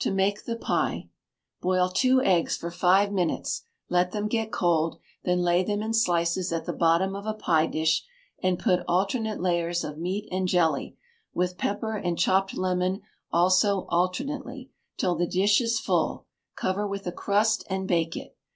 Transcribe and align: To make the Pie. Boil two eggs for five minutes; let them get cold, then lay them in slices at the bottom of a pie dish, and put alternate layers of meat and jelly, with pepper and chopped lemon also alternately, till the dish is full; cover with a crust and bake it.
To 0.00 0.10
make 0.10 0.44
the 0.44 0.56
Pie. 0.56 1.08
Boil 1.62 1.88
two 1.88 2.20
eggs 2.20 2.58
for 2.58 2.70
five 2.70 3.10
minutes; 3.10 3.62
let 3.88 4.12
them 4.12 4.28
get 4.28 4.52
cold, 4.52 4.98
then 5.24 5.40
lay 5.40 5.64
them 5.64 5.80
in 5.80 5.94
slices 5.94 6.52
at 6.52 6.66
the 6.66 6.74
bottom 6.74 7.16
of 7.16 7.24
a 7.24 7.32
pie 7.32 7.66
dish, 7.66 8.04
and 8.42 8.58
put 8.58 8.80
alternate 8.86 9.40
layers 9.40 9.82
of 9.82 9.96
meat 9.96 10.28
and 10.30 10.46
jelly, 10.46 10.98
with 11.32 11.56
pepper 11.56 11.96
and 11.96 12.18
chopped 12.18 12.52
lemon 12.54 13.00
also 13.32 13.86
alternately, 13.88 14.72
till 14.98 15.14
the 15.14 15.26
dish 15.26 15.62
is 15.62 15.80
full; 15.80 16.26
cover 16.54 16.86
with 16.86 17.06
a 17.06 17.10
crust 17.12 17.64
and 17.70 17.88
bake 17.88 18.14
it. 18.14 18.36